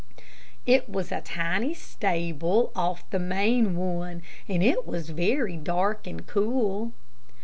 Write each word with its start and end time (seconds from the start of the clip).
'"It 0.65 0.89
was 0.89 1.11
a 1.11 1.21
tiny 1.21 1.75
stable 1.75 2.71
off 2.75 3.07
the 3.11 3.19
main 3.19 3.75
one, 3.75 4.23
and 4.47 4.63
it 4.63 4.87
was 4.87 5.09
very 5.11 5.57
dark 5.57 6.07
and 6.07 6.25
cool. 6.25 6.91